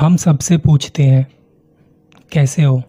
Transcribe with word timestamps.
हम 0.00 0.16
सबसे 0.16 0.58
पूछते 0.58 1.02
हैं, 1.02 1.26
कैसे 2.32 2.62
हो? 2.62 2.82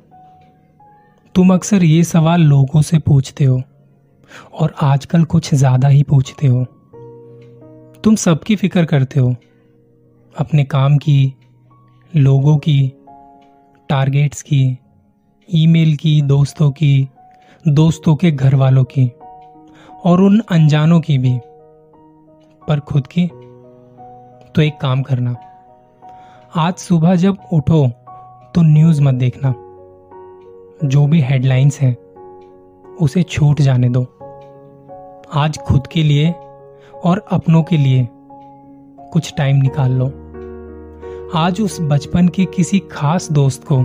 तुम 1.36 1.54
अक्सर 1.54 1.84
ये 1.84 2.04
सवाल 2.04 2.42
लोगों 2.42 2.82
से 2.82 3.00
पूछते 3.00 3.44
हो 3.44 3.62
और 4.54 4.76
आजकल 4.82 5.24
कुछ 5.24 5.56
ज़्यादा 5.56 5.88
ही 5.88 6.04
पूछते 6.04 6.48
हो। 6.48 6.66
तुम 8.04 8.16
सबकी 8.16 8.56
फ़िक्र 8.56 8.86
करते 8.86 9.20
हो, 9.20 9.36
अपने 10.38 10.64
काम 10.64 10.98
की, 10.98 11.34
लोगों 12.16 12.58
की, 12.58 12.94
टारगेट्स 13.90 14.42
की, 14.42 14.80
ईमेल 15.54 15.96
की, 15.96 16.22
दोस्तों 16.22 16.72
की, 16.72 17.10
दोस्तों 17.68 18.16
के 18.16 18.32
घर 18.32 18.56
वालों 18.56 18.84
की 18.84 19.12
और 20.06 20.22
उन 20.22 20.40
अनजानों 20.40 21.02
की 21.02 21.18
भी। 21.18 21.40
पर 22.68 22.80
खुद 22.80 23.08
की? 23.08 23.28
तो 24.56 24.62
एक 24.62 24.78
काम 24.78 25.02
करना 25.02 25.36
आज 26.56 26.74
सुबह 26.74 27.16
जब 27.16 27.38
उठो 27.54 27.88
तो 28.56 28.62
न्यूज़ 28.62 29.02
मत 29.02 29.14
देखना। 29.14 29.52
जो 30.88 31.08
भी 31.08 31.22
हेडलाइंस 31.22 31.80
हैं, 31.80 31.98
उसे 32.96 33.24
छूट 33.24 33.62
जाने 33.62 33.90
दो। 33.90 34.02
आज 35.34 35.58
खुद 35.58 35.88
के 35.88 36.04
लिए 36.04 36.32
और 37.04 37.26
अपनों 37.32 37.64
के 37.64 37.78
लिए 37.78 38.08
कुछ 39.12 39.34
टाइम 39.38 39.56
निकाल 39.56 39.92
लो। 39.92 40.06
आज 41.36 41.62
उस 41.62 41.78
बचपन 41.82 42.28
के 42.28 42.46
किसी 42.46 42.80
खास 42.80 43.32
दोस्त 43.32 43.66
को 43.72 43.82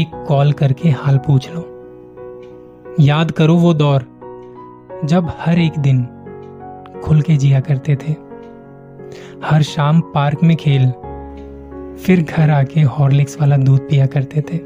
एक 0.00 0.24
कॉल 0.28 0.52
करके 0.52 0.90
हाल 0.90 1.18
पूछ 1.18 1.50
लो। 1.52 1.64
याद 3.00 3.30
करो 3.30 3.56
वो 3.56 3.74
दौर, 3.74 4.06
जब 5.04 5.32
हर 5.38 5.58
एक 5.58 5.78
दिन 5.78 6.08
खुल 7.04 7.20
के 7.20 7.36
जिया 7.36 7.60
करते 7.60 7.96
थे। 7.96 8.12
हर 9.44 9.62
शाम 9.62 10.00
पार्क 10.00 10.42
में 10.42 10.56
खेल 10.56 10.92
फिर 12.02 12.22
घर 12.22 12.50
आके 12.50 12.82
हॉर्लिक्स 12.82 13.40
वाला 13.40 13.56
दूध 13.56 13.80
पिया 13.80 14.06
करते 14.06 14.40
थे। 14.40 14.56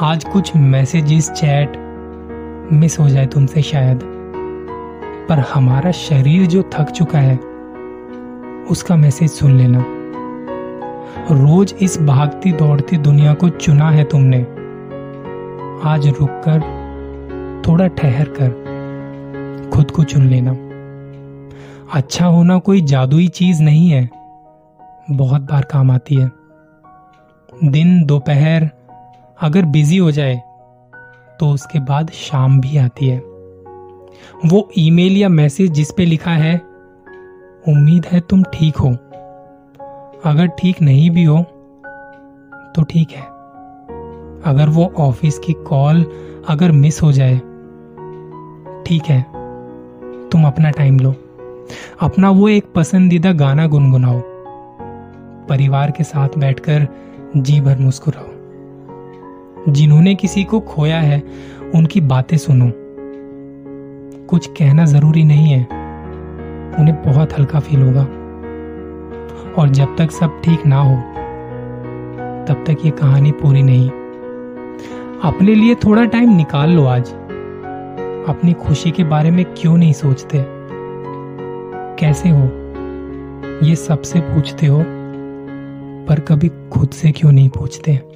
आज 0.00 0.24
कुछ 0.24 0.56
मैसेजेस 0.56 1.30
चैट 1.30 1.72
मिस 2.72 2.98
हो 3.00 3.08
जाए 3.08 3.26
तुमसे 3.26 3.62
शायद। 3.62 4.00
पर 5.28 5.38
हमारा 5.38 5.90
शरीर 5.90 6.46
जो 6.46 6.62
थक 6.62 6.90
चुका 6.90 7.18
है, 7.18 7.36
उसका 8.70 8.96
मैसेज 8.96 9.30
सुन 9.30 9.56
लेना। 9.56 9.84
रोज 11.30 11.74
इस 11.80 12.00
भागती 12.00 12.52
दौड़ती 12.52 12.96
दुनिया 12.96 13.34
को 13.34 13.48
चुना 13.48 13.90
है 13.90 14.04
तुमने। 14.04 14.46
आज 15.84 16.06
रुककर 16.06 16.60
थोड़ा 17.68 17.86
ठहर 17.86 18.28
कर 18.28 18.50
खुद 19.74 19.90
को 19.90 20.04
चुन 20.04 20.22
लेना। 20.22 20.56
अच्छा 21.92 22.26
होना 22.26 22.58
कोई 22.58 22.80
जादुई 22.80 23.28
चीज़ 23.28 23.62
नहीं 23.62 23.90
है। 23.90 24.23
बहुत 25.10 25.42
बार 25.42 25.64
काम 25.64 25.90
आती 25.90 26.14
है। 26.14 26.30
दिन, 27.64 28.04
दोपहर 28.04 28.70
अगर 29.38 29.64
बिज़ी 29.64 29.96
हो 29.96 30.10
जाए 30.10 30.42
तो 31.40 31.50
उसके 31.50 31.78
बाद 31.80 32.10
शाम 32.10 32.60
भी 32.60 32.76
आती 32.76 33.08
है। 33.08 33.18
वो 34.46 34.68
ईमेल 34.78 35.16
या 35.16 35.28
मैसेज 35.28 35.70
जिस 35.70 35.90
पे 35.92 36.04
लिखा 36.04 36.30
है, 36.30 36.56
उम्मीद 37.68 38.06
है 38.06 38.20
तुम 38.20 38.42
ठीक 38.42 38.76
हो। 38.76 38.90
अगर 40.24 40.46
ठीक 40.58 40.82
नहीं 40.82 41.10
भी 41.10 41.24
हो 41.24 41.42
तो 42.76 42.82
ठीक 42.82 43.10
है। 43.10 43.22
अगर 44.44 44.68
वो 44.68 44.92
ऑफ़िस 44.98 45.38
की 45.38 45.52
कॉल 45.52 46.04
अगर 46.48 46.72
मिस 46.72 47.02
हो 47.02 47.12
जाए, 47.12 47.36
ठीक 48.86 49.02
है। 49.04 49.22
तुम 50.28 50.46
अपना 50.46 50.70
टाइम 50.70 50.98
लो। 51.00 51.14
अपना 52.00 52.30
वो 52.30 52.48
एक 52.48 52.72
पसंदीदा 52.74 53.32
गाना 53.32 53.66
गुनगुनाओ। 53.66 54.20
परिवार 55.48 55.90
के 55.90 56.04
साथ 56.04 56.28
बैठकर 56.38 56.88
जी 57.36 57.60
भर 57.60 57.78
मुस्कुराओ। 57.78 58.26
जिन्होंने 59.72 60.14
किसी 60.14 60.44
को 60.44 60.60
खोया 60.60 61.00
है, 61.00 61.22
उनकी 61.74 62.00
बातें 62.00 62.36
सुनो। 62.36 62.72
कुछ 64.26 64.46
कहना 64.46 64.84
ज़रूरी 64.84 65.24
नहीं 65.24 65.46
है। 65.46 65.64
उन्हें 66.80 67.02
बहुत 67.02 67.38
हल्का 67.38 67.60
फील 67.60 67.82
होगा। 67.82 68.02
और 69.62 69.68
जब 69.68 69.96
तक 69.96 70.10
सब 70.10 70.40
ठीक 70.44 70.66
ना 70.66 70.76
हो, 70.76 70.96
तब 72.46 72.64
तक 72.66 72.76
ये 72.84 72.90
कहानी 72.90 73.32
पूरी 73.32 73.62
नहीं। 73.62 73.90
अपने 75.24 75.54
लिए 75.54 75.74
थोड़ा 75.74 76.04
टाइम 76.04 76.36
निकाल 76.36 76.70
लो 76.70 76.84
आज। 76.84 77.14
अपनी 78.28 78.52
खुशी 78.52 78.90
के 78.90 79.04
बारे 79.04 79.30
में 79.30 79.44
क्यों 79.44 79.76
नहीं 79.76 79.92
सोचते? 79.92 80.44
कैसे 81.98 82.28
हो? 82.28 82.50
ये 83.62 83.74
सबसे 83.74 84.20
पूछते 84.20 84.66
हो। 84.66 84.84
पर 86.08 86.20
कभी 86.20 86.48
खुद 86.48 86.90
से 86.90 87.12
क्यों 87.12 87.32
नहीं 87.32 87.48
पूछते? 87.48 88.13